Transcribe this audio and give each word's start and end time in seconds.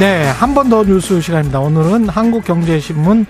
네, 0.00 0.24
한 0.30 0.54
번 0.54 0.70
더 0.70 0.82
뉴스 0.84 1.20
시간입니다. 1.20 1.60
오늘은 1.60 2.08
한국경제신문 2.08 3.26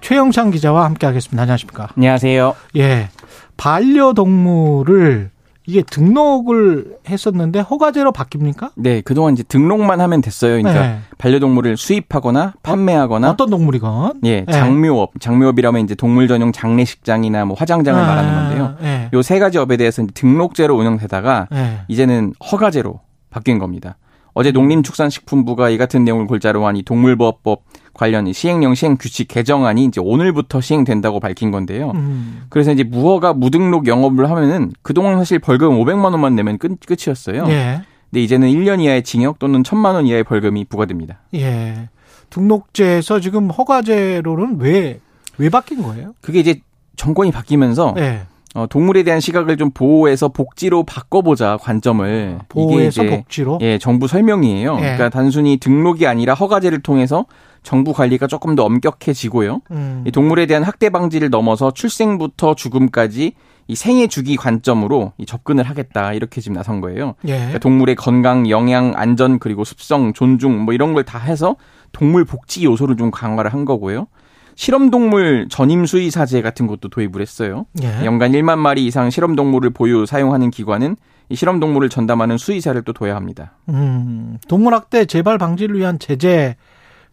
최영창 0.00 0.50
기자와 0.50 0.84
함께하겠습니다. 0.84 1.42
안녕하십니까? 1.42 1.88
안녕하세요. 1.96 2.54
예, 2.76 3.08
반려동물을 3.56 5.30
이게 5.66 5.82
등록을 5.82 6.96
했었는데 7.08 7.60
허가제로 7.60 8.12
바뀝니까? 8.12 8.70
네, 8.76 9.00
그동안 9.00 9.32
이제 9.34 9.42
등록만 9.44 10.00
하면 10.00 10.20
됐어요. 10.20 10.60
그러니까 10.62 10.72
네. 10.86 10.98
반려동물을 11.18 11.76
수입하거나 11.76 12.54
판매하거나 12.62 13.30
어떤 13.30 13.50
동물이건 13.50 14.20
예, 14.24 14.44
네. 14.44 14.52
장묘업, 14.52 15.12
장묘업이라면 15.20 15.84
이제 15.84 15.94
동물 15.96 16.28
전용 16.28 16.52
장례식장이나 16.52 17.44
뭐 17.46 17.56
화장장을 17.58 18.00
아, 18.00 18.06
말하는 18.06 18.34
건데요. 18.34 18.76
예. 18.82 19.10
요세 19.12 19.38
가지 19.40 19.58
업에 19.58 19.76
대해서 19.76 20.04
등록제로 20.14 20.76
운영되다가 20.76 21.48
예. 21.52 21.80
이제는 21.88 22.34
허가제로 22.50 23.00
바뀐 23.30 23.58
겁니다. 23.58 23.96
어제 24.34 24.50
농림축산식품부가 24.52 25.68
이 25.70 25.78
같은 25.78 26.04
내용을 26.04 26.26
골자로 26.26 26.66
한 26.66 26.76
이 26.76 26.82
동물보호법 26.82 27.62
관련 27.92 28.26
이 28.26 28.32
시행령 28.32 28.74
시행 28.74 28.96
규칙 28.96 29.28
개정안이 29.28 29.84
이제 29.84 30.00
오늘부터 30.00 30.60
시행된다고 30.62 31.20
밝힌 31.20 31.50
건데요. 31.50 31.90
음, 31.94 32.44
그래서 32.48 32.72
이제 32.72 32.82
무허가 32.82 33.34
무등록 33.34 33.86
영업을 33.86 34.30
하면은 34.30 34.72
그동안 34.80 35.18
사실 35.18 35.38
벌금 35.38 35.70
500만 35.78 36.04
원만 36.12 36.34
내면 36.34 36.56
끝, 36.56 36.78
끝이었어요. 36.86 37.44
예. 37.48 37.82
근데 38.10 38.22
이제는 38.22 38.48
1년 38.48 38.80
이하의 38.80 39.02
징역 39.02 39.38
또는 39.38 39.62
1000만 39.62 39.94
원 39.94 40.06
이하의 40.06 40.24
벌금이 40.24 40.64
부과됩니다. 40.64 41.18
예. 41.34 41.90
등록제에서 42.30 43.20
지금 43.20 43.50
허가제로는 43.50 44.56
왜, 44.60 45.00
왜 45.36 45.48
바뀐 45.50 45.82
거예요? 45.82 46.14
그게 46.22 46.40
이제 46.40 46.60
정권이 46.96 47.30
바뀌면서 47.32 47.94
예. 47.98 48.22
어, 48.54 48.66
동물에 48.66 49.02
대한 49.02 49.20
시각을 49.20 49.56
좀 49.56 49.70
보호해서 49.70 50.28
복지로 50.28 50.84
바꿔보자 50.84 51.56
관점을 51.60 52.36
이게 52.38 52.44
보호해서 52.48 53.02
이제 53.04 53.16
복지로? 53.16 53.58
예 53.62 53.78
정부 53.78 54.06
설명이에요. 54.06 54.74
예. 54.76 54.80
그러니까 54.80 55.08
단순히 55.08 55.56
등록이 55.56 56.06
아니라 56.06 56.34
허가제를 56.34 56.82
통해서 56.82 57.24
정부 57.62 57.92
관리가 57.94 58.26
조금 58.26 58.54
더 58.54 58.64
엄격해지고요. 58.64 59.60
음. 59.70 60.04
이 60.06 60.10
동물에 60.10 60.46
대한 60.46 60.64
학대 60.64 60.90
방지를 60.90 61.30
넘어서 61.30 61.70
출생부터 61.70 62.54
죽음까지 62.54 63.32
이 63.68 63.74
생애 63.76 64.06
주기 64.08 64.36
관점으로 64.36 65.12
이 65.16 65.24
접근을 65.24 65.64
하겠다 65.64 66.12
이렇게 66.12 66.40
지금 66.42 66.56
나선 66.56 66.80
거예요. 66.82 67.14
예. 67.26 67.36
그러니까 67.36 67.58
동물의 67.60 67.94
건강, 67.94 68.50
영양, 68.50 68.92
안전 68.96 69.38
그리고 69.38 69.64
습성, 69.64 70.12
존중 70.12 70.60
뭐 70.64 70.74
이런 70.74 70.92
걸 70.92 71.04
다 71.04 71.18
해서 71.18 71.56
동물 71.92 72.24
복지 72.24 72.64
요소를 72.64 72.96
좀 72.96 73.10
강화를 73.10 73.52
한 73.52 73.64
거고요. 73.64 74.08
실험 74.54 74.90
동물 74.90 75.48
전임 75.50 75.86
수의 75.86 76.10
사제 76.10 76.42
같은 76.42 76.66
것도 76.66 76.88
도입을 76.88 77.20
했어요. 77.20 77.66
예. 77.82 78.04
연간 78.04 78.32
1만 78.32 78.58
마리 78.58 78.86
이상 78.86 79.10
실험 79.10 79.36
동물을 79.36 79.70
보유 79.70 80.06
사용하는 80.06 80.50
기관은 80.50 80.96
이 81.28 81.36
실험 81.36 81.60
동물을 81.60 81.88
전담하는 81.88 82.36
수의사를 82.36 82.80
또 82.82 82.92
둬야 82.92 83.16
합니다. 83.16 83.52
음, 83.68 84.38
동물학대 84.48 85.06
재발 85.06 85.38
방지를 85.38 85.78
위한 85.78 85.98
제재 85.98 86.56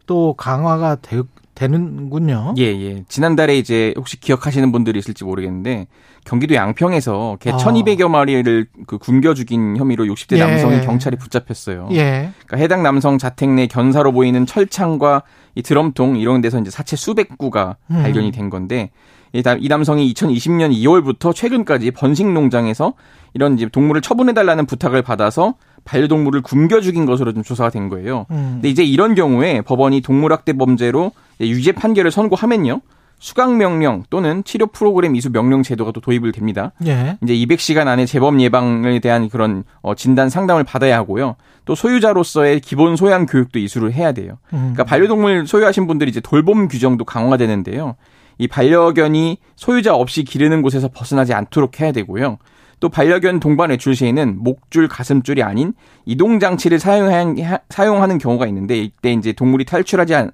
또 0.05 0.33
강화가 0.33 0.95
되, 0.95 1.21
되는군요. 1.59 2.53
예, 2.57 2.63
예. 2.63 3.03
지난달에 3.09 3.57
이제 3.57 3.93
혹시 3.97 4.17
기억하시는 4.17 4.71
분들이 4.71 4.97
있을지 4.97 5.25
모르겠는데 5.25 5.87
경기도 6.23 6.55
양평에서 6.55 7.37
개 7.41 7.51
아. 7.51 7.57
1200여 7.57 8.07
마리를 8.07 8.67
그 8.87 8.97
굶겨 8.97 9.33
죽인 9.33 9.75
혐의로 9.75 10.05
60대 10.05 10.37
예. 10.37 10.39
남성이 10.39 10.81
경찰에 10.81 11.17
붙잡혔어요. 11.17 11.89
예. 11.91 12.31
그러니까 12.45 12.57
해당 12.57 12.81
남성 12.81 13.17
자택 13.17 13.49
내 13.49 13.67
견사로 13.67 14.13
보이는 14.13 14.45
철창과 14.45 15.23
이 15.55 15.61
드럼통 15.61 16.15
이런 16.15 16.39
데서 16.39 16.59
이제 16.59 16.69
사체 16.69 16.95
수백 16.95 17.37
구가 17.37 17.75
음. 17.91 18.03
발견이 18.03 18.31
된 18.31 18.49
건데 18.49 18.91
이, 19.33 19.43
남- 19.43 19.59
이 19.61 19.67
남성이 19.67 20.11
2020년 20.13 20.71
2월부터 20.73 21.33
최근까지 21.35 21.91
번식 21.91 22.31
농장에서 22.31 22.93
이런 23.33 23.55
이제 23.55 23.67
동물을 23.67 24.01
처분해 24.01 24.33
달라는 24.33 24.65
부탁을 24.65 25.01
받아서 25.01 25.55
반려동물을 25.85 26.41
굶겨 26.41 26.81
죽인 26.81 27.05
것으로 27.05 27.33
좀 27.33 27.43
조사가 27.43 27.69
된 27.69 27.89
거예요. 27.89 28.25
음. 28.31 28.51
근데 28.55 28.69
이제 28.69 28.83
이런 28.83 29.15
경우에 29.15 29.61
법원이 29.61 30.01
동물학대 30.01 30.53
범죄로 30.53 31.11
유죄 31.39 31.71
판결을 31.71 32.11
선고하면요. 32.11 32.81
수강 33.21 33.57
명령 33.57 34.03
또는 34.09 34.43
치료 34.45 34.65
프로그램 34.67 35.13
이수 35.13 35.29
명령 35.29 35.61
제도가 35.61 35.91
또 35.91 35.99
도입을 35.99 36.31
됩니다. 36.31 36.71
예. 36.85 37.17
이제 37.21 37.33
200시간 37.33 37.87
안에 37.87 38.05
재범 38.05 38.39
예방에 38.39 38.99
대한 38.99 39.27
그런 39.27 39.65
어, 39.81 39.93
진단 39.93 40.29
상담을 40.29 40.63
받아야 40.63 40.97
하고요. 40.97 41.35
또 41.65 41.75
소유자로서의 41.75 42.61
기본 42.61 42.95
소양 42.95 43.25
교육도 43.25 43.59
이수를 43.59 43.91
해야 43.91 44.13
돼요. 44.13 44.37
음. 44.53 44.57
그러니까 44.73 44.85
반려동물 44.85 45.47
소유하신 45.47 45.85
분들이 45.85 46.09
이제 46.09 46.21
돌봄 46.21 46.69
규정도 46.69 47.03
강화되는데요. 47.03 47.95
이 48.39 48.47
반려견이 48.47 49.37
소유자 49.55 49.93
없이 49.93 50.23
기르는 50.23 50.63
곳에서 50.63 50.87
벗어나지 50.87 51.33
않도록 51.33 51.79
해야 51.81 51.91
되고요. 51.91 52.39
또 52.79 52.87
반려견 52.87 53.41
동반 53.41 53.69
외출 53.69 53.93
시에는 53.93 54.41
목줄, 54.41 54.87
가슴줄이 54.87 55.43
아닌 55.43 55.73
이동 56.05 56.39
장치를 56.39 56.79
사용하는 56.79 58.17
경우가 58.17 58.47
있는데 58.47 58.77
이때 58.81 59.11
이제 59.11 59.33
동물이 59.33 59.65
탈출하지 59.65 60.15
않, 60.15 60.31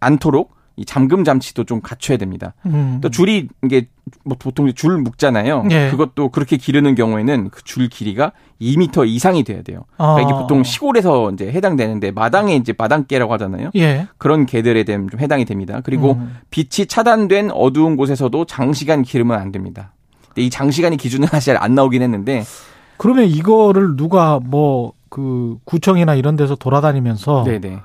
않도록 0.00 0.55
이 0.76 0.84
잠금 0.84 1.24
장치도 1.24 1.64
좀 1.64 1.80
갖춰야 1.80 2.18
됩니다. 2.18 2.54
음. 2.66 2.98
또 3.00 3.08
줄이 3.08 3.48
이게 3.64 3.88
뭐 4.24 4.36
보통 4.38 4.72
줄 4.74 4.98
묶잖아요. 4.98 5.66
예. 5.70 5.90
그것도 5.90 6.28
그렇게 6.28 6.56
기르는 6.56 6.94
경우에는 6.94 7.50
그 7.50 7.62
줄 7.64 7.88
길이가 7.88 8.32
2m 8.60 9.08
이상이 9.08 9.42
돼야 9.42 9.62
돼요. 9.62 9.84
그러니까 9.96 10.22
이게 10.22 10.32
아. 10.32 10.38
보통 10.38 10.62
시골에서 10.62 11.32
이제 11.32 11.50
해당되는데 11.50 12.10
마당에 12.12 12.56
이제 12.56 12.74
마당개라고 12.76 13.32
하잖아요. 13.34 13.70
예. 13.76 14.06
그런 14.18 14.46
개들에 14.46 14.84
대한 14.84 15.08
좀 15.10 15.18
해당이 15.20 15.44
됩니다. 15.46 15.80
그리고 15.82 16.12
음. 16.12 16.36
빛이 16.50 16.86
차단된 16.86 17.50
어두운 17.52 17.96
곳에서도 17.96 18.44
장시간 18.44 19.02
기르면 19.02 19.38
안 19.38 19.50
됩니다. 19.52 19.92
근데 20.28 20.42
이 20.42 20.50
장시간의 20.50 20.98
기준은 20.98 21.28
사실 21.28 21.56
안 21.58 21.74
나오긴 21.74 22.02
했는데 22.02 22.44
그러면 22.98 23.24
이거를 23.26 23.96
누가 23.96 24.38
뭐 24.42 24.92
그 25.08 25.56
구청이나 25.64 26.14
이런 26.14 26.36
데서 26.36 26.56
돌아다니면서 26.56 27.44
네네. 27.44 27.78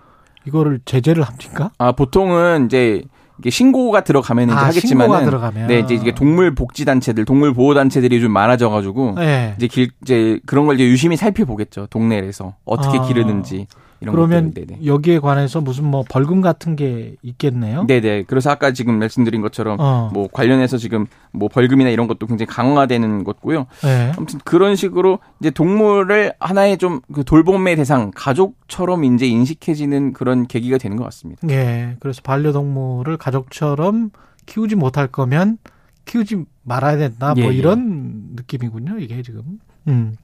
이거를 0.45 0.81
제재를 0.85 1.23
합니까? 1.23 1.71
아 1.77 1.91
보통은 1.91 2.65
이제 2.65 3.03
이게 3.39 3.49
신고가 3.49 4.03
들어가면 4.03 4.49
이제 4.49 4.53
아, 4.55 4.67
하겠지만은 4.67 5.05
신고가 5.05 5.25
들어가면. 5.25 5.67
네 5.67 5.79
이제 5.79 5.95
이게 5.95 6.13
동물 6.13 6.53
복지 6.53 6.85
단체들, 6.85 7.25
동물 7.25 7.53
보호 7.53 7.73
단체들이 7.73 8.21
좀 8.21 8.31
많아져 8.31 8.69
가지고 8.69 9.15
예. 9.19 9.55
이제 9.57 9.67
길 9.67 9.89
이제 10.03 10.39
그런 10.45 10.67
걸 10.67 10.75
이제 10.75 10.85
유심히 10.85 11.17
살펴보겠죠 11.17 11.87
동네에서 11.87 12.55
어떻게 12.65 12.99
아. 12.99 13.01
기르는지 13.01 13.67
이런 14.01 14.15
그러면 14.15 14.53
것들. 14.53 14.85
여기에 14.85 15.19
관해서 15.19 15.61
무슨 15.61 15.85
뭐 15.85 16.03
벌금 16.09 16.41
같은 16.41 16.75
게 16.75 17.15
있겠네요. 17.21 17.85
네네. 17.85 18.23
그래서 18.23 18.49
아까 18.49 18.73
지금 18.73 18.99
말씀드린 18.99 19.41
것처럼 19.41 19.77
어. 19.79 20.09
뭐 20.13 20.27
관련해서 20.31 20.77
지금 20.77 21.05
뭐 21.31 21.47
벌금이나 21.49 21.89
이런 21.89 22.07
것도 22.07 22.27
굉장히 22.27 22.47
강화되는 22.47 23.23
것고요. 23.23 23.67
예. 23.85 24.11
아무튼 24.17 24.39
그런 24.43 24.75
식으로 24.75 25.19
이제 25.39 25.49
동물을 25.51 26.33
하나의 26.39 26.77
좀 26.77 27.01
그 27.11 27.23
돌봄의 27.23 27.75
대상, 27.75 28.11
가족처럼 28.13 29.03
이제 29.03 29.27
인식해지는 29.27 30.13
그런 30.13 30.47
계기가 30.47 30.77
되는 30.77 30.97
것 30.97 31.03
같습니다. 31.05 31.47
예. 31.49 31.95
그래서 31.99 32.21
반려동물을 32.23 33.17
가족처럼 33.17 34.11
키우지 34.45 34.75
못할 34.75 35.07
거면 35.07 35.57
키우지 36.05 36.45
말아야 36.63 36.97
된다. 36.97 37.33
뭐 37.35 37.45
예, 37.45 37.49
예. 37.49 37.53
이런 37.53 38.29
느낌이군요. 38.35 38.99
이게 38.99 39.21
지금. 39.21 39.59
음. 39.87 40.15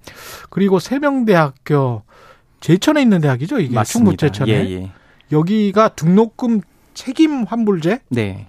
그리고 0.49 0.79
세명대학교 0.79 2.03
제천에 2.59 3.01
있는 3.01 3.21
대학이죠. 3.21 3.59
이게 3.59 3.83
충북 3.83 4.17
제천에. 4.17 4.51
예, 4.51 4.71
예. 4.71 4.91
여기가 5.31 5.89
등록금 5.89 6.61
책임 6.93 7.43
환불제? 7.43 7.99
네. 8.09 8.47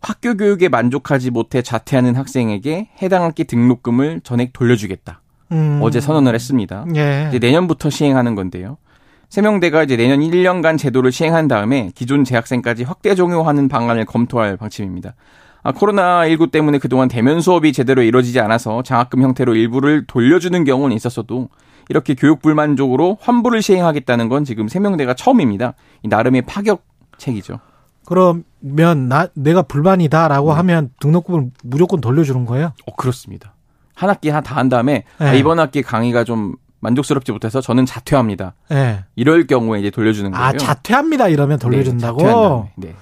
학교 0.00 0.36
교육에 0.36 0.68
만족하지 0.68 1.30
못해 1.30 1.62
자퇴하는 1.62 2.14
학생에게 2.16 2.90
해당 3.00 3.22
학기 3.22 3.44
등록금을 3.44 4.20
전액 4.22 4.52
돌려주겠다. 4.52 5.22
음. 5.52 5.80
어제 5.82 6.00
선언을 6.00 6.34
했습니다. 6.34 6.84
예. 6.94 7.26
이제 7.30 7.38
내년부터 7.38 7.88
시행하는 7.88 8.34
건데요. 8.34 8.76
세명대가 9.30 9.82
이제 9.82 9.96
내년 9.96 10.20
1년간 10.20 10.78
제도를 10.78 11.10
시행한 11.10 11.48
다음에 11.48 11.90
기존 11.94 12.24
재학생까지 12.24 12.84
확대 12.84 13.14
적용하는 13.14 13.68
방안을 13.68 14.04
검토할 14.04 14.56
방침입니다. 14.56 15.14
아, 15.62 15.72
코로나19 15.72 16.50
때문에 16.50 16.78
그동안 16.78 17.08
대면 17.08 17.40
수업이 17.40 17.72
제대로 17.72 18.02
이루어지지 18.02 18.38
않아서 18.40 18.82
장학금 18.82 19.22
형태로 19.22 19.56
일부를 19.56 20.06
돌려주는 20.06 20.62
경우는 20.64 20.94
있었어도 20.94 21.48
이렇게 21.88 22.14
교육 22.14 22.42
불만족으로 22.42 23.18
환불을 23.20 23.62
시행하겠다는 23.62 24.28
건 24.28 24.44
지금 24.44 24.68
세명대가 24.68 25.14
처음입니다. 25.14 25.74
이 26.02 26.08
나름의 26.08 26.42
파격책이죠. 26.42 27.60
그러면 28.06 29.08
나 29.08 29.28
내가 29.34 29.62
불만이다라고 29.62 30.50
네. 30.50 30.56
하면 30.56 30.90
등록금을 31.00 31.50
무조건 31.62 32.00
돌려주는 32.00 32.44
거예요? 32.44 32.72
어, 32.86 32.94
그렇습니다. 32.96 33.54
한 33.94 34.10
학기 34.10 34.30
다한 34.30 34.68
다음에 34.68 35.04
아, 35.18 35.32
네. 35.32 35.38
이번 35.38 35.58
학기 35.58 35.82
강의가 35.82 36.24
좀 36.24 36.56
만족스럽지 36.80 37.32
못해서 37.32 37.60
저는 37.60 37.86
자퇴합니다. 37.86 38.54
예. 38.72 39.04
이럴 39.16 39.46
경우에 39.46 39.80
이제 39.80 39.90
돌려주는 39.90 40.30
거예요. 40.30 40.44
아 40.44 40.52
자퇴합니다 40.52 41.28
이러면 41.28 41.58
네, 41.58 41.62
돌려준다고. 41.62 42.18
자퇴한. 42.18 42.68
네. 42.76 42.94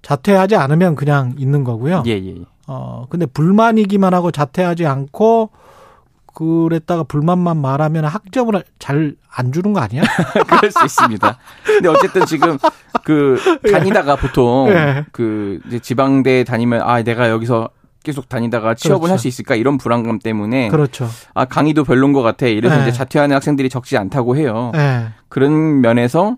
자퇴하지 0.00 0.56
않으면 0.56 0.94
그냥 0.94 1.34
있는 1.36 1.64
거고요. 1.64 2.04
예, 2.06 2.12
예. 2.12 2.36
어, 2.66 3.06
근데 3.10 3.26
불만이기만 3.26 4.14
하고 4.14 4.30
자퇴하지 4.30 4.86
않고 4.86 5.50
그랬다가 6.38 7.02
불만만 7.02 7.56
말하면 7.56 8.04
학점을 8.04 8.62
잘 8.78 9.16
안 9.38 9.52
주는 9.52 9.72
거 9.72 9.80
아니야? 9.80 10.02
그럴 10.48 10.70
수 10.72 10.84
있습니다. 10.84 11.38
근데 11.64 11.88
어쨌든 11.88 12.26
지금 12.26 12.58
그 13.04 13.38
다니다가 13.70 14.16
보통 14.16 14.68
예. 14.70 15.04
그 15.12 15.60
이제 15.68 15.78
지방대 15.78 16.42
다니면 16.42 16.82
아 16.82 17.02
내가 17.02 17.30
여기서 17.30 17.68
계속 18.02 18.28
다니다가 18.28 18.74
취업을 18.74 19.00
그렇죠. 19.02 19.12
할수 19.12 19.28
있을까 19.28 19.54
이런 19.54 19.78
불안감 19.78 20.18
때문에 20.18 20.68
그렇죠. 20.70 21.08
아 21.34 21.44
강의도 21.44 21.84
별론 21.84 22.12
것 22.12 22.22
같아 22.22 22.46
이래서 22.46 22.76
네. 22.76 22.82
이제 22.82 22.92
자퇴하는 22.92 23.36
학생들이 23.36 23.68
적지 23.68 23.96
않다고 23.96 24.36
해요. 24.36 24.72
네. 24.74 25.06
그런 25.28 25.80
면에서 25.82 26.36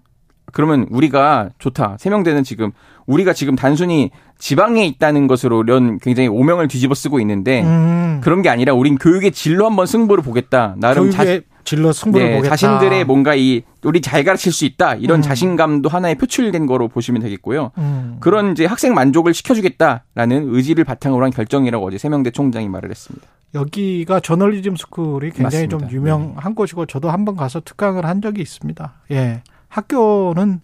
그러면 0.52 0.86
우리가 0.90 1.50
좋다. 1.58 1.96
세명대는 1.98 2.44
지금 2.44 2.72
우리가 3.06 3.32
지금 3.32 3.56
단순히 3.56 4.10
지방에 4.38 4.86
있다는 4.86 5.26
것으로 5.26 5.62
이런 5.62 5.98
굉장히 5.98 6.28
오명을 6.28 6.68
뒤집어 6.68 6.94
쓰고 6.94 7.20
있는데 7.20 7.62
음. 7.62 8.20
그런 8.22 8.42
게 8.42 8.48
아니라 8.48 8.72
우린 8.74 8.96
교육의 8.96 9.32
질로 9.32 9.66
한번 9.66 9.86
승부를 9.86 10.22
보겠다. 10.24 10.74
나름 10.78 11.10
자, 11.10 11.24
질로 11.64 11.92
승부를 11.92 12.26
네, 12.26 12.36
보겠다. 12.36 12.56
자신들의 12.56 13.04
뭔가 13.04 13.34
이 13.34 13.62
우리 13.82 14.00
잘 14.00 14.24
가르칠 14.24 14.52
수 14.52 14.64
있다 14.64 14.94
이런 14.94 15.20
음. 15.20 15.22
자신감도 15.22 15.88
하나의 15.88 16.14
표출된 16.16 16.66
거로 16.66 16.88
보시면 16.88 17.22
되겠고요. 17.22 17.72
음. 17.78 18.16
그런 18.20 18.52
이제 18.52 18.64
학생 18.66 18.94
만족을 18.94 19.34
시켜주겠다라는 19.34 20.54
의지를 20.54 20.84
바탕으로 20.84 21.24
한 21.24 21.30
결정이라고 21.30 21.86
어제 21.86 21.98
세명대 21.98 22.30
총장이 22.30 22.68
말을 22.68 22.90
했습니다. 22.90 23.26
여기가 23.54 24.20
저널리즘 24.20 24.76
스쿨이 24.76 25.30
굉장히 25.30 25.66
맞습니다. 25.66 25.78
좀 25.78 25.90
유명한 25.90 26.34
네. 26.36 26.54
곳이고 26.54 26.86
저도 26.86 27.10
한번 27.10 27.36
가서 27.36 27.60
특강을 27.60 28.06
한 28.06 28.22
적이 28.22 28.42
있습니다. 28.42 28.92
예. 29.10 29.42
학교는 29.70 30.60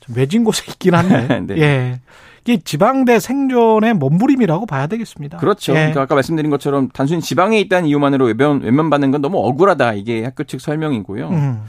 좀 0.00 0.16
외진 0.16 0.44
곳에 0.44 0.64
있긴 0.68 0.94
한데. 0.94 1.40
네. 1.46 1.62
예. 1.62 2.00
이게 2.44 2.58
지방대 2.58 3.20
생존의 3.20 3.94
몸부림이라고 3.94 4.66
봐야 4.66 4.88
되겠습니다. 4.88 5.38
그렇죠. 5.38 5.72
예. 5.72 5.76
그러니까 5.76 6.02
아까 6.02 6.14
말씀드린 6.16 6.50
것처럼 6.50 6.88
단순히 6.92 7.20
지방에 7.20 7.58
있다는 7.60 7.88
이유만으로 7.88 8.26
외면, 8.26 8.60
외면받는 8.62 9.12
건 9.12 9.22
너무 9.22 9.38
억울하다. 9.38 9.94
이게 9.94 10.24
학교 10.24 10.42
측 10.44 10.60
설명이고요. 10.60 11.28
음. 11.28 11.62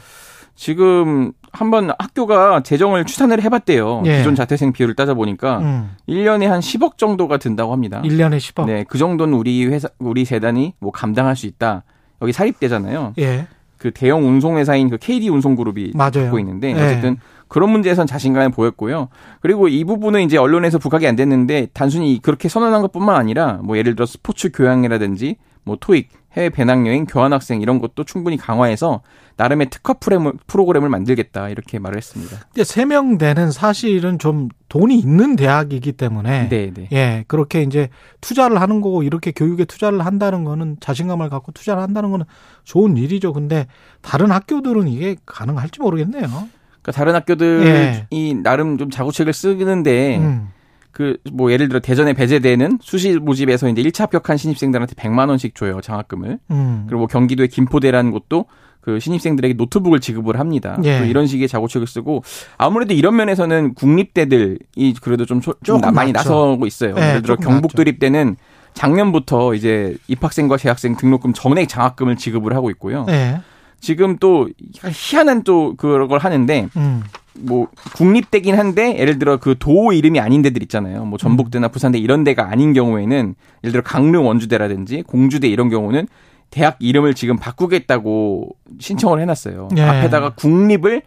지금 0.55 1.31
한번 1.51 1.91
학교가 1.97 2.61
재정을 2.61 3.05
추산을 3.05 3.41
해봤대요. 3.43 4.03
예. 4.05 4.17
기존 4.17 4.35
자퇴생 4.35 4.73
비율을 4.73 4.95
따져보니까 4.95 5.59
음. 5.59 5.91
1년에 6.07 6.45
한 6.45 6.59
10억 6.59 6.97
정도가 6.97 7.37
든다고 7.37 7.71
합니다. 7.71 8.01
1년에 8.03 8.37
10억? 8.37 8.65
네. 8.65 8.83
그 8.87 8.97
정도는 8.97 9.35
우리 9.35 9.65
회사, 9.65 9.89
우리 9.99 10.25
재단이 10.25 10.73
뭐 10.79 10.91
감당할 10.91 11.35
수 11.35 11.45
있다. 11.45 11.83
여기 12.21 12.33
사립대잖아요. 12.33 13.13
예. 13.19 13.47
그 13.83 13.91
대형 13.91 14.25
운송 14.25 14.57
회사인 14.57 14.89
그 14.89 14.97
KD 14.97 15.27
운송그룹이 15.27 15.91
맞아요. 15.93 16.11
갖고 16.13 16.39
있는데 16.39 16.69
예. 16.69 16.73
어쨌든 16.73 17.17
그런 17.49 17.69
문제에선 17.69 18.07
자신감을 18.07 18.51
보였고요. 18.51 19.09
그리고 19.41 19.67
이 19.67 19.83
부분은 19.83 20.21
이제 20.21 20.37
언론에서 20.37 20.79
부각이 20.79 21.05
안 21.05 21.17
됐는데 21.17 21.67
단순히 21.73 22.21
그렇게 22.21 22.47
선언한 22.47 22.81
것뿐만 22.81 23.13
아니라 23.13 23.59
뭐 23.61 23.77
예를 23.77 23.95
들어 23.95 24.05
스포츠 24.05 24.51
교양이라든지 24.53 25.35
뭐 25.65 25.75
토익, 25.77 26.07
해외 26.35 26.49
배낭여행, 26.49 27.05
교환학생 27.05 27.61
이런 27.61 27.79
것도 27.79 28.03
충분히 28.03 28.37
강화해서 28.37 29.01
나름의 29.35 29.69
특화 29.69 29.93
프로그램을 29.93 30.89
만들겠다 30.89 31.49
이렇게 31.49 31.79
말을 31.79 31.97
했습니다. 31.97 32.37
이제 32.53 32.63
세명대는 32.63 33.51
사실은 33.51 34.19
좀 34.19 34.49
돈이 34.69 34.97
있는 34.97 35.35
대학이기 35.35 35.93
때문에 35.93 36.49
네, 36.49 36.71
네. 36.73 36.87
예 36.91 37.25
그렇게 37.27 37.61
이제 37.61 37.89
투자를 38.21 38.61
하는 38.61 38.81
거고 38.81 39.03
이렇게 39.03 39.31
교육에 39.31 39.65
투자를 39.65 40.05
한다는 40.05 40.43
거는 40.43 40.77
자신감을 40.79 41.29
갖고 41.29 41.51
투자를 41.51 41.81
한다는 41.81 42.11
거는 42.11 42.25
좋은 42.63 42.97
일이죠. 42.97 43.33
근데 43.33 43.67
다른 44.01 44.31
학교들은 44.31 44.87
이게 44.87 45.15
가능할지 45.25 45.79
모르겠네요. 45.81 46.27
그러니까 46.27 46.91
다른 46.91 47.15
학교들이 47.15 47.65
예. 47.65 48.33
나름 48.43 48.77
좀 48.77 48.89
자구책을 48.89 49.33
쓰는데 49.33 50.17
음. 50.17 50.49
그 50.93 51.17
뭐 51.33 51.51
예를 51.51 51.67
들어 51.67 51.79
대전에 51.79 52.13
배제되는 52.13 52.77
수시 52.81 53.17
모집에서 53.17 53.67
이제 53.67 53.81
1차 53.81 54.01
합격한 54.01 54.37
신입생들한테 54.37 54.93
100만 54.95 55.27
원씩 55.27 55.55
줘요 55.55 55.81
장학금을. 55.81 56.39
음. 56.51 56.83
그리고 56.87 56.99
뭐 56.99 57.07
경기도의 57.07 57.49
김포대라는 57.49 58.11
곳도 58.11 58.45
그 58.79 58.99
신입생들에게 58.99 59.55
노트북을 59.55 59.99
지급을 59.99 60.39
합니다. 60.39 60.77
예. 60.85 61.07
이런 61.07 61.25
식의 61.25 61.47
자구책을 61.47 61.87
쓰고 61.87 62.23
아무래도 62.57 62.93
이런 62.93 63.15
면에서는 63.15 63.73
국립대들이 63.73 64.59
그래도 65.01 65.25
좀, 65.25 65.41
좀 65.63 65.81
많이 65.81 66.11
낫죠. 66.11 66.29
나서고 66.29 66.67
있어요. 66.67 66.93
예, 66.97 67.09
예를 67.09 67.21
들어 67.21 67.35
경북도립대는 67.37 68.35
작년부터 68.73 69.53
이제 69.53 69.95
입학생과 70.07 70.57
재학생 70.57 70.95
등록금 70.97 71.33
전액 71.33 71.69
장학금을 71.69 72.17
지급을 72.17 72.55
하고 72.55 72.69
있고요. 72.71 73.05
예. 73.09 73.39
지금 73.79 74.17
또 74.19 74.49
희한한 74.83 75.43
또 75.43 75.75
그걸 75.75 76.19
하는데 76.19 76.67
음. 76.75 77.03
뭐 77.39 77.67
국립대긴 77.95 78.57
한데 78.57 78.97
예를 78.99 79.17
들어 79.19 79.37
그 79.37 79.55
도 79.55 79.93
이름이 79.93 80.19
아닌 80.19 80.41
데들 80.41 80.61
있잖아요. 80.63 81.05
뭐 81.05 81.17
전북대나 81.17 81.69
부산대 81.69 81.97
이런 81.97 82.23
데가 82.23 82.49
아닌 82.49 82.73
경우에는 82.73 83.35
예를 83.63 83.71
들어 83.71 83.81
강릉 83.83 84.25
원주대라든지 84.27 85.03
공주대 85.03 85.47
이런 85.47 85.69
경우는 85.69 86.07
대학 86.49 86.75
이름을 86.79 87.13
지금 87.15 87.37
바꾸겠다고 87.37 88.49
신청을 88.79 89.19
해놨어요. 89.21 89.69
예. 89.77 89.81
앞에다가 89.81 90.31
국립을 90.35 91.01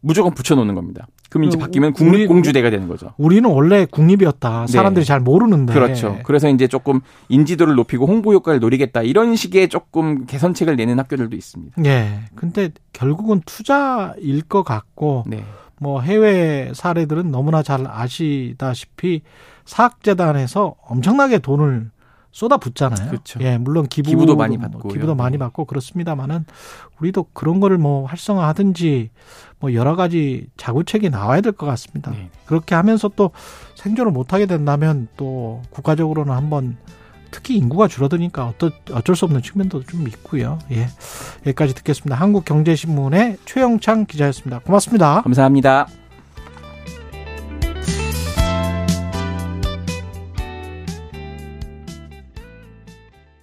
무조건 0.00 0.34
붙여놓는 0.34 0.74
겁니다. 0.74 1.06
그럼 1.30 1.44
이제 1.44 1.56
그 1.56 1.62
바뀌면 1.64 1.94
국립공주대가 1.94 2.70
되는 2.70 2.86
거죠. 2.86 3.12
우리는 3.16 3.48
원래 3.50 3.86
국립이었다. 3.90 4.66
네. 4.68 4.72
사람들이 4.72 5.04
네. 5.04 5.08
잘 5.08 5.18
모르는데. 5.18 5.72
그렇죠. 5.72 6.18
그래서 6.22 6.48
이제 6.48 6.68
조금 6.68 7.00
인지도를 7.28 7.74
높이고 7.74 8.06
홍보 8.06 8.32
효과를 8.34 8.60
노리겠다. 8.60 9.02
이런 9.02 9.34
식의 9.34 9.68
조금 9.68 10.26
개선책을 10.26 10.76
내는 10.76 11.00
학교들도 11.00 11.34
있습니다. 11.34 11.82
예. 11.86 12.20
근데 12.36 12.70
결국은 12.92 13.40
투자일 13.46 14.42
것 14.42 14.62
같고 14.62 15.24
네. 15.26 15.42
뭐 15.84 16.00
해외 16.00 16.72
사례들은 16.74 17.30
너무나 17.30 17.62
잘 17.62 17.86
아시다시피 17.86 19.20
사학재단에서 19.66 20.76
엄청나게 20.82 21.40
돈을 21.40 21.90
쏟아 22.32 22.56
붓잖아요. 22.56 23.10
그렇죠. 23.10 23.38
예, 23.42 23.58
물론 23.58 23.86
기부, 23.86 24.08
기부 24.08 24.24
도 24.26 24.34
많이 24.34 24.56
받고 24.56 24.88
기부도 24.88 25.14
많이 25.14 25.36
받고 25.36 25.66
그렇습니다만은 25.66 26.46
우리도 26.98 27.26
그런 27.34 27.60
거를 27.60 27.76
뭐 27.76 28.06
활성화하든지 28.06 29.10
뭐 29.60 29.74
여러 29.74 29.94
가지 29.94 30.46
자구책이 30.56 31.10
나와야 31.10 31.42
될 31.42 31.52
것 31.52 31.66
같습니다. 31.66 32.10
네. 32.12 32.30
그렇게 32.46 32.74
하면서 32.74 33.08
또 33.14 33.30
생존을 33.76 34.10
못 34.10 34.32
하게 34.32 34.46
된다면 34.46 35.06
또 35.18 35.60
국가적으로는 35.70 36.34
한번 36.34 36.76
특히 37.34 37.56
인구가 37.56 37.88
줄어드니까 37.88 38.46
어떠, 38.46 38.70
어쩔 38.92 39.16
수 39.16 39.24
없는 39.24 39.42
측면도 39.42 39.82
좀 39.82 40.06
있고요. 40.06 40.60
예. 40.70 40.86
여기까지 41.44 41.74
듣겠습니다. 41.74 42.14
한국경제신문의 42.14 43.38
최영창 43.44 44.06
기자였습니다. 44.06 44.60
고맙습니다. 44.60 45.22
감사합니다. 45.22 46.03